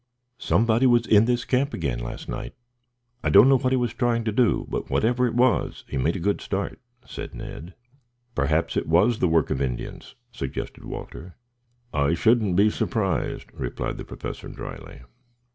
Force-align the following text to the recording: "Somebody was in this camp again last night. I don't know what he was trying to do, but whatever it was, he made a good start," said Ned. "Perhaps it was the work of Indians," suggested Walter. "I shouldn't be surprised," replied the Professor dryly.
"Somebody 0.39 0.87
was 0.87 1.05
in 1.05 1.25
this 1.25 1.45
camp 1.45 1.75
again 1.75 1.99
last 1.99 2.27
night. 2.27 2.55
I 3.23 3.29
don't 3.29 3.47
know 3.47 3.59
what 3.59 3.71
he 3.71 3.77
was 3.77 3.93
trying 3.93 4.23
to 4.23 4.31
do, 4.31 4.65
but 4.67 4.89
whatever 4.89 5.27
it 5.27 5.35
was, 5.35 5.83
he 5.87 5.95
made 5.95 6.15
a 6.15 6.19
good 6.19 6.41
start," 6.41 6.79
said 7.05 7.35
Ned. 7.35 7.75
"Perhaps 8.33 8.75
it 8.75 8.87
was 8.87 9.19
the 9.19 9.27
work 9.27 9.51
of 9.51 9.61
Indians," 9.61 10.15
suggested 10.31 10.85
Walter. 10.85 11.35
"I 11.93 12.15
shouldn't 12.15 12.55
be 12.55 12.71
surprised," 12.71 13.51
replied 13.53 13.97
the 13.99 14.03
Professor 14.03 14.47
dryly. 14.47 15.01